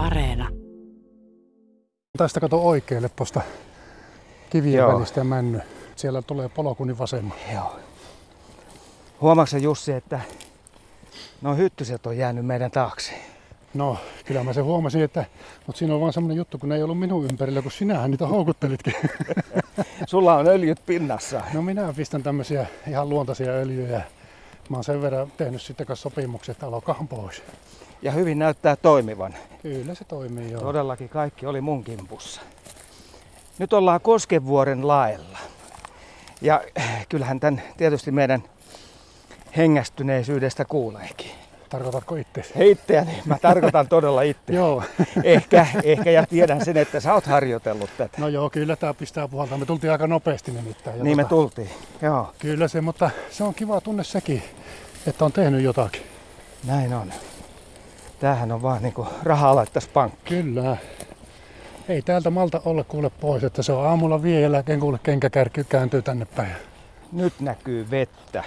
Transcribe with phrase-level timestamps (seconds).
[0.00, 0.48] Areena.
[2.16, 3.40] Tästä kato oikealle tuosta
[4.50, 4.94] kivien Joo.
[4.94, 5.60] välistä ja männy.
[5.96, 7.42] Siellä tulee polkuni vasemmalle.
[7.54, 7.76] Joo.
[9.20, 10.20] Huomaatko Jussi, että
[11.42, 13.12] nuo hyttyset on jäänyt meidän taakse?
[13.74, 15.24] No, kyllä mä se huomasin, että,
[15.66, 18.26] mutta siinä on vaan semmoinen juttu, kun ne ei ollut minun ympärillä, kun sinähän niitä
[18.26, 18.94] houkuttelitkin.
[20.06, 21.42] Sulla on öljyt pinnassa.
[21.54, 24.02] No minä pistän tämmöisiä ihan luontaisia öljyjä.
[24.68, 27.42] Mä oon sen verran tehnyt sitten kanssa sopimukset, että alokahan pois.
[28.02, 29.34] Ja hyvin näyttää toimivan.
[29.62, 30.60] Kyllä se toimii joo.
[30.62, 32.40] Todellakin kaikki oli mun kimpussa.
[33.58, 35.38] Nyt ollaan Koskevuoren laella.
[36.42, 38.42] Ja äh, kyllähän tämän tietysti meidän
[39.56, 41.30] hengästyneisyydestä kuuleekin.
[41.68, 42.44] Tarkoitatko itse?
[42.56, 44.52] Heittäjäni, mä tarkoitan todella itse.
[44.52, 44.82] Joo.
[45.24, 48.20] Ehkä, ehkä ja tiedän sen, että sä oot harjoitellut tätä.
[48.20, 49.58] No joo, kyllä tää pistää puhaltaa.
[49.58, 50.98] Me tultiin aika nopeasti nimittäin.
[50.98, 51.70] Ja Niin me tota, tultiin.
[52.02, 54.42] Joo, Kyllä se, mutta se on kiva tunne sekin,
[55.06, 56.02] että on tehnyt jotakin.
[56.64, 57.12] näin on.
[58.20, 60.44] Tämähän on vaan niinku rahaa laittais pankkiin.
[60.44, 60.76] Kyllä.
[61.88, 66.02] Ei täältä malta olla kuule pois, että se on aamulla vie jälkeen kuule kenkäkärky kääntyy
[66.02, 66.52] tänne päin.
[67.12, 68.44] Nyt näkyy vettä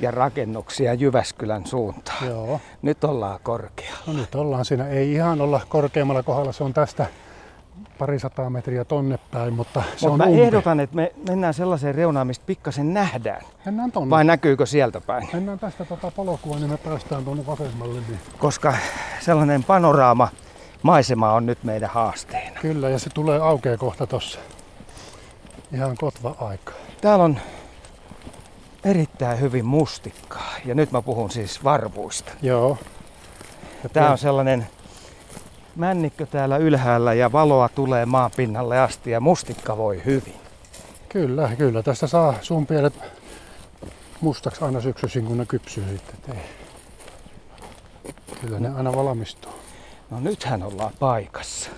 [0.00, 2.26] ja rakennuksia Jyväskylän suuntaan.
[2.26, 2.60] Joo.
[2.82, 3.98] Nyt ollaan korkealla.
[4.06, 4.88] No nyt ollaan siinä.
[4.88, 7.06] Ei ihan olla korkeammalla kohdalla, se on tästä
[7.98, 10.42] parisataa metriä tonne päin, mutta se Mutta on mä umpi.
[10.42, 13.42] ehdotan, että me mennään sellaiseen reunaan, mistä pikkasen nähdään.
[13.64, 14.10] Mennään tonne.
[14.10, 15.28] Vai näkyykö sieltä päin?
[15.32, 18.00] Mennään tästä tota polkua, niin me päästään tuonne vasemmalle.
[18.08, 18.18] Niin.
[18.38, 18.74] Koska
[19.20, 20.28] sellainen panoraama
[20.82, 22.60] maisema on nyt meidän haasteena.
[22.60, 24.38] Kyllä, ja se tulee aukeaa kohta tossa.
[25.72, 26.72] Ihan kotva aika.
[27.00, 27.38] Täällä on
[28.84, 30.54] erittäin hyvin mustikkaa.
[30.64, 32.32] Ja nyt mä puhun siis varvuista.
[32.42, 32.78] Joo.
[33.82, 34.66] Ja Tää on sellainen
[35.76, 40.34] männikkö täällä ylhäällä ja valoa tulee maan pinnalle asti ja mustikka voi hyvin.
[41.08, 41.82] Kyllä, kyllä.
[41.82, 42.94] Tästä saa sun pienet
[44.20, 46.36] mustaksi aina syksyisin, kun ne kypsyy sitten.
[46.36, 46.42] Ei.
[48.40, 49.52] Kyllä ne aina valmistuu.
[50.10, 51.70] No nythän ollaan paikassa.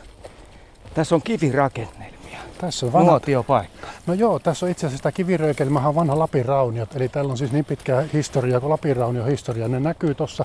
[0.95, 2.39] Tässä on kivirakennelmia.
[2.59, 3.11] Tässä on vanha...
[3.11, 3.87] Nuotiopaikka.
[4.07, 6.97] No joo, tässä on itse asiassa tämä kiviröikelmähän vanha Lapin rauniot.
[6.97, 9.69] Eli täällä on siis niin pitkä historia kuin Lapin raunio historia.
[9.69, 10.45] Ne näkyy tuossa.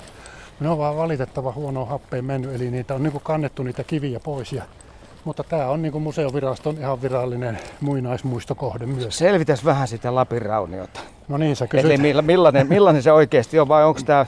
[0.60, 4.52] Ne on vaan valitettava huono happeen mennyt, eli niitä on niin kannettu niitä kiviä pois.
[4.52, 4.62] Ja,
[5.24, 9.18] mutta tämä on niin museoviraston ihan virallinen muinaismuistokohde myös.
[9.18, 11.00] Selvitäs vähän sitä Lapin rauniota.
[11.28, 12.00] No niin, sä Eli kysyt.
[12.00, 14.26] milla- millainen, millainen se oikeasti on vai onko tämä...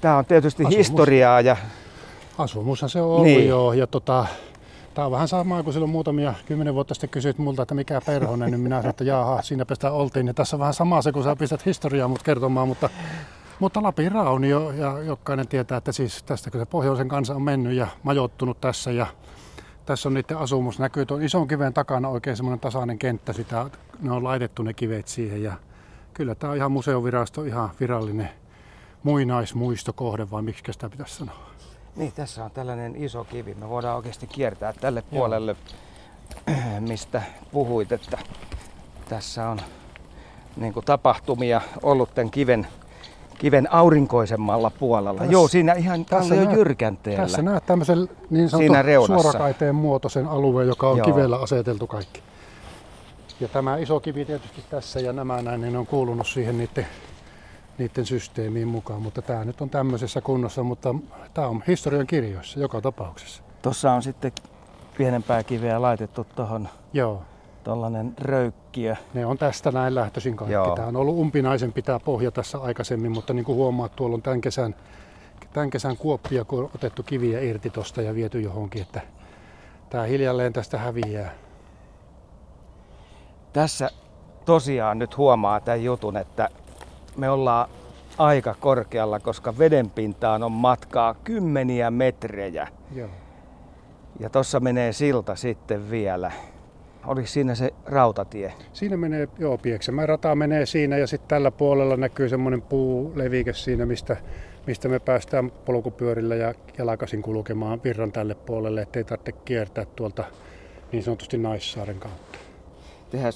[0.00, 0.78] Tämä on tietysti Asumus.
[0.78, 1.56] historiaa ja
[2.38, 3.48] Asumushan se on ollut Niin.
[3.48, 3.72] joo.
[3.72, 4.26] Ja tota,
[4.94, 8.50] Tämä on vähän samaa kuin silloin muutamia kymmenen vuotta sitten kysyit multa, että mikä perhonen,
[8.50, 10.26] niin minä sanoin, että jaha, siinäpä sitä oltiin.
[10.26, 12.90] Ja tässä on vähän sama se, kun sä pistät historiaa mut kertomaan, mutta,
[13.60, 17.72] mutta Lapin raunio ja jokainen tietää, että siis tästä kun se pohjoisen kansa on mennyt
[17.72, 19.06] ja majoittunut tässä ja
[19.86, 24.12] tässä on niiden asumus, näkyy tuon ison kiven takana oikein semmoinen tasainen kenttä, sitä, ne
[24.12, 25.52] on laitettu ne kivet siihen ja
[26.14, 28.30] kyllä tämä on ihan museovirasto, ihan virallinen
[29.02, 31.50] muinaismuistokohde vai miksi sitä pitäisi sanoa.
[31.96, 33.54] niin, tässä on tällainen iso kivi.
[33.54, 35.56] Me voidaan oikeasti kiertää tälle puolelle,
[36.88, 38.18] mistä puhuit, että
[39.08, 39.60] tässä on
[40.56, 42.66] niin kuin tapahtumia ollut tämän kiven,
[43.38, 45.18] kiven aurinkoisemmalla puolella.
[45.18, 47.22] Tässä- Joo, siinä ihan tässä jo jyrkänteellä.
[47.22, 47.98] Tässä näet tämmöisen
[48.30, 49.22] niin Siinä sanotun reunassa.
[49.22, 51.04] suorakaiteen muotoisen alueen, joka on Joo.
[51.06, 52.22] kivellä aseteltu kaikki.
[53.40, 56.86] Ja tämä iso kivi tietysti tässä ja nämä näin, niin ne on kuulunut siihen niiden,
[57.78, 59.02] niiden systeemiin mukaan.
[59.02, 60.94] Mutta tämä nyt on tämmöisessä kunnossa, mutta
[61.34, 63.42] tämä on historian kirjoissa joka tapauksessa.
[63.62, 64.32] Tuossa on sitten
[64.98, 67.22] pienempää kiveä laitettu tuohon Joo,
[67.66, 68.96] tuollainen röykkiö.
[69.14, 70.52] ne on tästä näin lähtöisin kaikki.
[70.52, 70.76] Joo.
[70.76, 74.40] Tämä on ollut umpinaisen pitää pohja tässä aikaisemmin, mutta niin kuin huomaat, tuolla on tämän
[74.40, 74.74] kesän,
[75.52, 79.00] tämän kesän kuoppia, kun on otettu kiviä irti tuosta ja viety johonkin, että
[79.90, 81.34] tämä hiljalleen tästä häviää.
[83.52, 83.90] Tässä
[84.44, 86.48] tosiaan nyt huomaa tämän jutun, että
[87.16, 87.68] me ollaan
[88.18, 92.68] aika korkealla, koska vedenpintaan on matkaa kymmeniä metrejä.
[92.94, 93.08] Joo.
[94.20, 96.32] Ja tossa menee silta sitten vielä.
[97.06, 98.52] Oliko siinä se rautatie?
[98.72, 103.86] Siinä menee, joo, Pieksämään rata menee siinä ja sitten tällä puolella näkyy semmoinen puulevike siinä,
[103.86, 104.16] mistä,
[104.66, 110.24] mistä me päästään polkupyörillä ja jalkaisin kulkemaan virran tälle puolelle, ettei tarvitse kiertää tuolta
[110.92, 112.38] niin sanotusti Naissaaren kautta.
[113.10, 113.32] Tehdään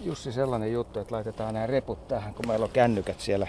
[0.00, 3.46] Jussi sellainen juttu, että laitetaan nämä reput tähän, kun meillä on kännykät siellä.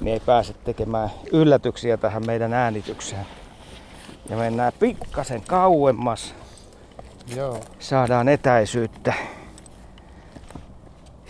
[0.00, 3.26] Niin ei pääse tekemään yllätyksiä tähän meidän äänitykseen.
[4.30, 6.34] Ja mennään pikkasen kauemmas.
[7.36, 7.60] Joo.
[7.78, 9.14] saadaan etäisyyttä.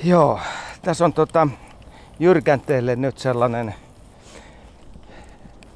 [0.05, 0.41] Joo,
[0.83, 1.49] tässä on tota
[2.19, 3.75] jyrkänteelle nyt sellainen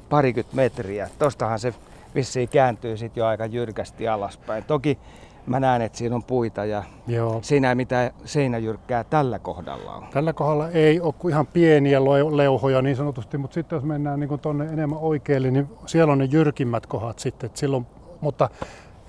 [0.09, 1.09] parikymmentä metriä.
[1.19, 1.73] Tostahan se
[2.15, 4.63] vissiin kääntyy sitten jo aika jyrkästi alaspäin.
[4.63, 4.97] Toki
[5.45, 7.39] mä näen, että siinä on puita ja Joo.
[7.41, 10.07] siinä ei mitään seinäjyrkkää tällä kohdalla on.
[10.13, 14.19] Tällä kohdalla ei ole kuin ihan pieniä leu- leuhoja niin sanotusti, mutta sitten jos mennään
[14.19, 17.49] niin tuonne enemmän oikealle, niin siellä on ne jyrkimmät kohdat sitten.
[17.53, 17.87] Silloin
[18.21, 18.49] mutta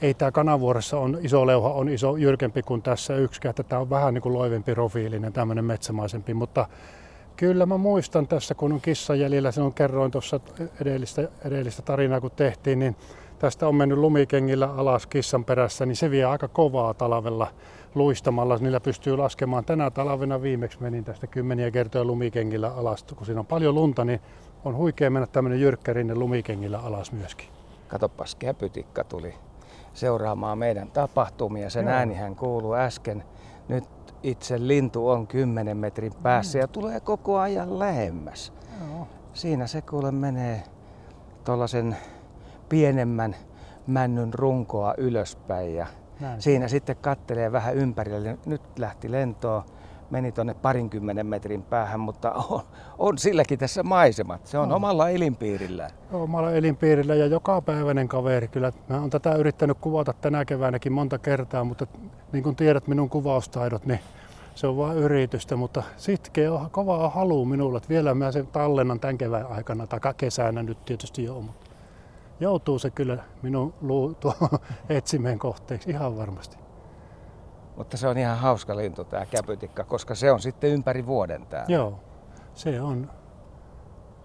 [0.03, 3.91] ei tämä kanavuoressa on iso leuha, on iso jyrkempi kuin tässä yksikään, että tämä on
[3.91, 6.67] vähän niin kuin loivempi profiilinen, tämmöinen metsämaisempi, mutta
[7.37, 10.41] Kyllä mä muistan tässä, kun on kissa jäljellä, sinun kerroin tuossa
[10.81, 12.97] edellistä, edellistä tarinaa, kun tehtiin, niin
[13.39, 17.51] tästä on mennyt lumikengillä alas kissan perässä, niin se vie aika kovaa talvella
[17.95, 18.57] luistamalla.
[18.57, 19.65] Niillä pystyy laskemaan.
[19.65, 23.05] Tänä talvena viimeksi menin tästä kymmeniä kertoja lumikengillä alas.
[23.17, 24.21] Kun siinä on paljon lunta, niin
[24.65, 27.49] on huikea mennä tämmöinen jyrkkärinne lumikengillä alas myöskin.
[27.89, 29.35] Katoppas, käpytikka tuli
[29.95, 31.71] seuraamaan meidän tapahtumia.
[31.71, 31.95] Sen Joo.
[31.95, 33.25] äänihän kuuluu äsken.
[33.69, 33.85] Nyt
[34.23, 36.61] itse lintu on 10 metrin päässä mm.
[36.61, 38.53] ja tulee koko ajan lähemmäs.
[38.81, 39.09] Joo.
[39.33, 40.63] Siinä se kuule menee
[41.45, 41.97] tuollaisen
[42.69, 43.37] pienemmän
[43.87, 45.87] männyn runkoa ylöspäin ja
[46.21, 46.43] Näin.
[46.43, 48.39] siinä sitten kattelee vähän ympärille.
[48.47, 49.63] Nyt lähti lentoon,
[50.15, 52.61] meni tuonne parinkymmenen metrin päähän, mutta on,
[52.99, 54.47] on silläkin tässä maisemat.
[54.47, 54.77] Se on no.
[54.77, 55.91] omalla elinpiirillä.
[56.13, 58.49] Omalla elinpiirillä ja joka päiväinen kaveri.
[58.49, 61.87] Kyllä mä oon tätä yrittänyt kuvata tänä keväänäkin monta kertaa, mutta
[62.33, 64.01] niin kuin tiedät minun kuvaustaidot, niin
[64.55, 69.01] se on vain yritystä, mutta sitkeä on kovaa halu minulla, että vielä mä sen tallennan
[69.01, 71.71] tämän kevään aikana tai kesänä nyt tietysti jo, mutta
[72.41, 74.17] joutuu se kyllä minun luu
[74.89, 76.64] etsimeen kohteeksi ihan varmasti.
[77.77, 81.75] Mutta se on ihan hauska lintu tämä käpytikka, koska se on sitten ympäri vuoden täällä.
[81.75, 82.01] Joo,
[82.55, 83.11] se on.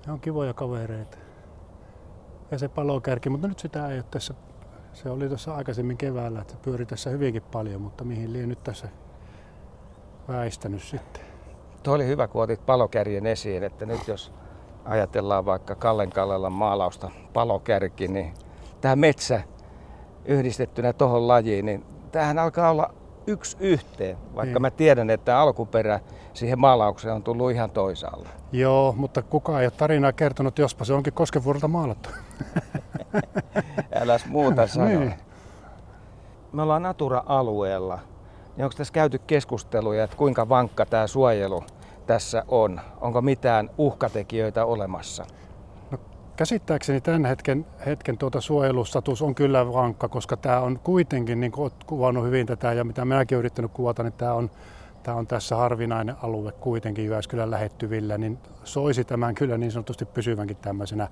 [0.06, 1.18] Ne on kivoja kavereita.
[2.52, 4.34] Ja se palokärki, mutta nyt sitä ei ole tässä.
[4.94, 8.64] Se oli tuossa aikaisemmin keväällä, että se pyöri tässä hyvinkin paljon, mutta mihin liian nyt
[8.64, 8.88] tässä
[10.28, 11.24] väistänyt sitten.
[11.84, 14.34] Tuo oli hyvä, kun otit palokärjen esiin, että nyt jos
[14.86, 18.34] ajatellaan vaikka Kallen Kallelan maalausta palokärki, niin
[18.82, 19.42] tämä metsä
[20.26, 22.94] yhdistettynä tuohon lajiin, niin tämähän alkaa olla
[23.30, 24.62] yksi yhteen, vaikka niin.
[24.62, 26.00] mä tiedän, että alkuperä
[26.34, 28.30] siihen maalaukseen on tullut ihan toisaalle.
[28.52, 32.10] Joo, mutta kukaan ei ole tarinaa kertonut, jospa se onkin Koskenvuorelta maalattu.
[34.02, 34.90] Äläs muuta sanoa.
[34.90, 35.14] niin.
[36.54, 38.00] Me ollaan Natura-alueella
[38.60, 41.64] niin onko tässä käyty keskusteluja, että kuinka vankka tämä suojelu
[42.08, 42.82] tässä on?
[43.02, 45.26] Onko mitään uhkatekijöitä olemassa?
[46.40, 51.72] Käsittääkseni tämän hetken, hetken tuota suojelustatus on kyllä vankka, koska tämä on kuitenkin, niin kuin
[51.86, 54.52] kuvannut hyvin tätä ja mitä minäkin olen yrittänyt kuvata, niin tämä on,
[55.04, 60.58] tämä on tässä harvinainen alue kuitenkin Jyväskylän lähettyvillä, niin soisi tämän kyllä niin sanotusti pysyvänkin
[60.58, 61.08] tämmöisenä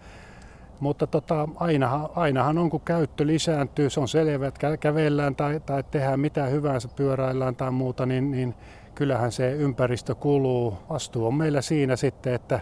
[0.79, 5.83] mutta tota, ainahan, ainahan on, kun käyttö lisääntyy, se on selvä, että kävellään tai, tai
[5.83, 8.55] tehdään mitä hyvänsä, pyöräillään tai muuta, niin, niin
[8.95, 10.77] kyllähän se ympäristö kuluu.
[10.89, 12.59] Vastuu on meillä siinä sitten, että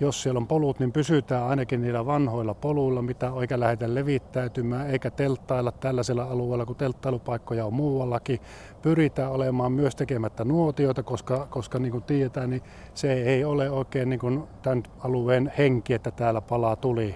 [0.00, 5.10] jos siellä on polut, niin pysytään ainakin niillä vanhoilla poluilla, mitä oikein lähdetään levittäytymään, eikä
[5.10, 8.40] telttailla tällaisella alueella, kun telttailupaikkoja on muuallakin.
[8.82, 12.62] Pyritään olemaan myös tekemättä nuotioita, koska, koska niin kuin tiedetään, niin
[12.94, 17.14] se ei ole oikein niin kuin tämän alueen henki, että täällä palaa tuli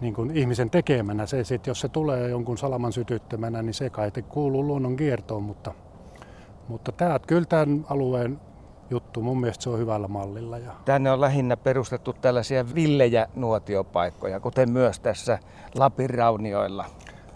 [0.00, 1.26] niin kuin ihmisen tekemänä.
[1.26, 5.74] Se, sit, jos se tulee jonkun salaman sytyttämänä, niin se kai kuuluu luonnon kiertoon, mutta,
[6.68, 8.40] mutta tämä, kyllä tämän alueen
[8.94, 10.58] juttu, mun mielestä se on hyvällä mallilla.
[10.58, 10.72] Ja...
[10.84, 15.38] Tänne on lähinnä perustettu tällaisia villejä nuotiopaikkoja, kuten myös tässä
[15.74, 16.84] Lapin raunioilla.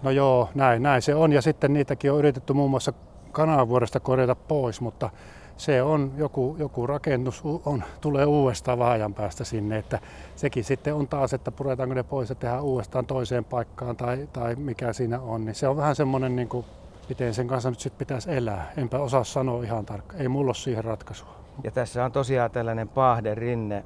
[0.03, 1.33] No joo, näin, näin se on.
[1.33, 2.93] Ja sitten niitäkin on yritetty muun muassa
[3.33, 5.11] kanavuodesta korjata pois, mutta
[5.57, 9.99] se on joku, joku rakennus on, tulee uudestaan vaajan päästä sinne, että
[10.37, 14.55] sekin sitten on taas, että puretaanko ne pois ja tehdään uudestaan toiseen paikkaan tai, tai
[14.55, 16.67] mikä siinä on, niin se on vähän semmoinen niin kuin,
[17.09, 18.73] miten sen kanssa nyt sitten pitäisi elää.
[18.77, 21.38] Enpä osaa sanoa ihan tarkkaan, ei mulla ole siihen ratkaisua.
[21.65, 22.91] Ja tässä on tosiaan tällainen
[23.35, 23.85] rinne.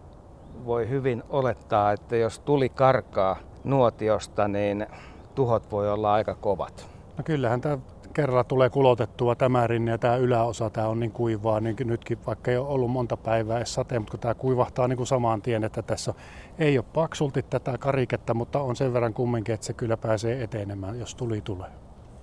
[0.64, 4.86] Voi hyvin olettaa, että jos tuli karkaa nuotiosta, niin
[5.34, 6.88] tuhot voi olla aika kovat.
[7.16, 7.78] No kyllähän tämä
[8.14, 12.50] kerralla tulee kulotettua tämä rinne ja tämä yläosa, tämä on niin kuivaa, niin nytkin vaikka
[12.50, 15.64] ei ole ollut monta päivää edes sateen, mutta kun tämä kuivahtaa niin kuin samaan tien,
[15.64, 16.14] että tässä
[16.58, 20.98] ei ole paksulti tätä kariketta, mutta on sen verran kumminkin, että se kyllä pääsee etenemään,
[20.98, 21.70] jos tuli tulee.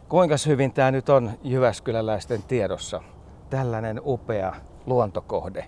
[0.09, 3.01] Kuinka hyvin tämä nyt on Jyväskyläläisten tiedossa,
[3.49, 5.65] tällainen upea luontokohde?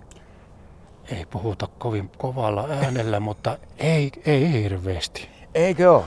[1.12, 5.30] Ei puhuta kovin kovalla äänellä, mutta ei, ei hirveästi.
[5.56, 6.04] Eikö ole?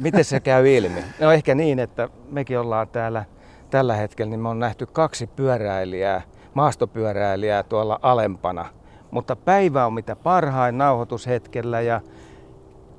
[0.00, 1.04] Miten se käy ilmi?
[1.20, 3.24] No ehkä niin, että mekin ollaan täällä
[3.70, 6.22] tällä hetkellä, niin me on nähty kaksi pyöräilijää,
[6.54, 8.66] maastopyöräilijää tuolla alempana.
[9.10, 12.00] Mutta päivä on mitä parhain nauhoitushetkellä ja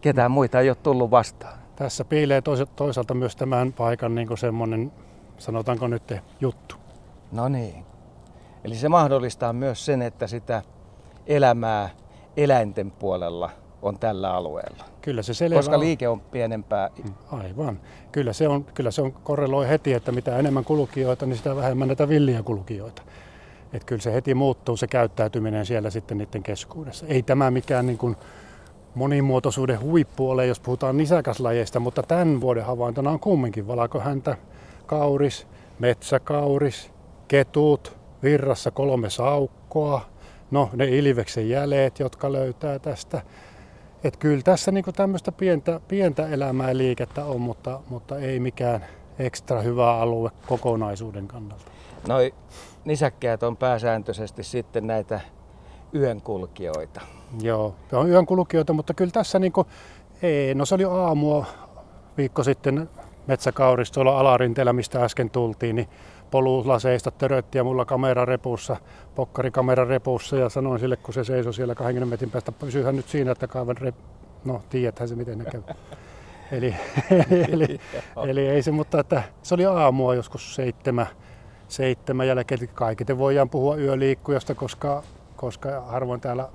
[0.02, 1.60] ketään muita ei ole tullut vastaan.
[1.76, 2.42] Tässä piilee
[2.76, 4.92] toisaalta myös tämän paikan niin semmoinen,
[5.38, 6.76] sanotaanko nyt juttu.
[7.32, 7.86] No niin.
[8.64, 10.62] Eli se mahdollistaa myös sen, että sitä
[11.28, 11.90] elämää
[12.38, 13.50] eläinten puolella–
[13.84, 14.86] on tällä alueella.
[15.02, 16.90] Kyllä se selvä Koska liike on pienempää.
[17.04, 17.80] Mm, aivan.
[18.12, 21.88] Kyllä se, on, kyllä se on korreloi heti, että mitä enemmän kulkijoita, niin sitä vähemmän
[21.88, 23.02] näitä villiä kulkijoita.
[23.74, 27.06] Että kyllä se heti muuttuu se käyttäytyminen siellä sitten niiden keskuudessa.
[27.06, 28.16] Ei tämä mikään niin kuin
[28.96, 34.38] monimuotoisuuden huippu ole, jos puhutaan nisäkäslajeista, mutta tämän vuoden havaintona on kumminkin valakohäntä,
[34.86, 35.48] kauris,
[35.80, 36.92] metsäkauris,
[37.28, 40.02] ketut, virrassa kolme saukkoa,
[40.52, 43.22] no ne ilveksen jäljet, jotka löytää tästä.
[44.04, 48.86] Et kyllä tässä niinku tämmöistä pientä, pientä elämää ja liikettä on, mutta, mutta ei mikään
[49.20, 51.72] ekstra hyvä alue kokonaisuuden kannalta.
[52.08, 52.34] Noi
[52.86, 55.20] nisäkkäät on pääsääntöisesti sitten näitä
[55.96, 57.02] yönkulkijoita.
[57.42, 59.66] Joo, on yönkulkijoita, mutta kyllä tässä niinku,
[60.22, 61.46] ei, no se oli aamua
[62.18, 62.90] viikko sitten
[63.28, 65.88] metsäkauristolla alarinteellä, mistä äsken tultiin, niin
[66.34, 68.78] polulaseista törötti ja mulla kamera repussa,
[69.16, 73.32] pokkarikamera repussa ja sanoin sille, kun se seisoi siellä 20 metrin päästä, pysyyhän nyt siinä,
[73.32, 73.96] että kaivan rep...
[74.46, 75.62] No, tiedäthän se miten ne käy.
[76.58, 76.76] eli,
[77.50, 77.80] eli,
[78.28, 81.08] eli, ei se, mutta että se oli aamua joskus seitsemän,
[81.68, 82.70] seitsemän jälkeen.
[82.74, 85.04] Kaikiten voidaan puhua yöliikkujasta, koska,
[85.36, 86.50] koska harvoin täällä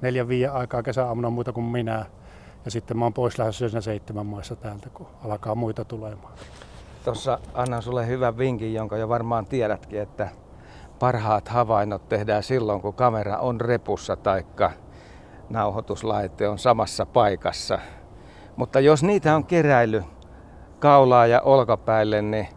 [0.00, 2.06] neljän viiden aikaa kesäaamuna muita kuin minä.
[2.64, 6.32] Ja sitten mä oon pois lähdössä siinä seitsemän maissa täältä, kun alkaa muita tulemaan.
[7.04, 10.28] Tuossa annan sulle hyvän vinkin, jonka jo varmaan tiedätkin, että
[10.98, 14.70] parhaat havainnot tehdään silloin, kun kamera on repussa taikka
[15.50, 17.78] nauhoituslaite on samassa paikassa.
[18.56, 20.04] Mutta jos niitä on keräily
[20.78, 22.48] kaulaa ja olkapäille, niin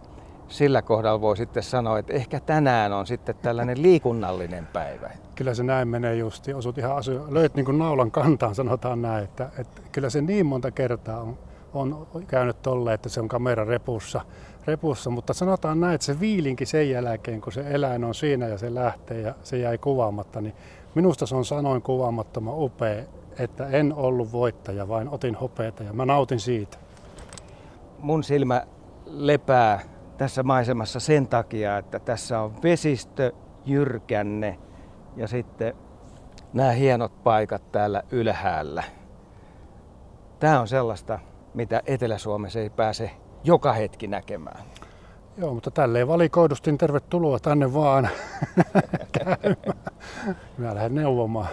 [0.48, 5.10] sillä kohdalla voi sitten sanoa, että ehkä tänään on sitten tällainen liikunnallinen päivä.
[5.36, 6.54] Kyllä se näin menee justi.
[6.54, 7.12] Osut ihan asu...
[7.30, 9.24] Löit niin kuin naulan kantaan, sanotaan näin.
[9.24, 11.38] Että, että kyllä se niin monta kertaa on,
[11.74, 14.22] on käynyt tolle, että se on kamera repussa,
[14.68, 15.10] repussa.
[15.10, 18.74] Mutta sanotaan näin, että se viilinkin sen jälkeen, kun se eläin on siinä ja se
[18.74, 20.56] lähtee ja se jäi kuvaamatta, niin
[20.96, 23.04] minusta se on sanoin kuvaamattoman upea,
[23.40, 26.78] että en ollut voittaja, vain otin hopeeta ja mä nautin siitä.
[28.00, 28.64] Mun silmä
[29.06, 29.80] lepää
[30.18, 33.32] tässä maisemassa sen takia, että tässä on vesistö,
[33.66, 34.60] jyrkänne
[35.16, 35.74] ja sitten
[36.54, 38.84] nämä hienot paikat täällä ylhäällä.
[40.40, 41.20] Tämä on sellaista,
[41.58, 43.12] mitä Etelä-Suomessa ei pääse
[43.44, 44.64] joka hetki näkemään.
[45.38, 48.10] Joo, mutta tälleen valikoidustin tervetuloa tänne vaan
[49.20, 49.78] käymään.
[50.58, 51.48] Mä lähden neuvomaan.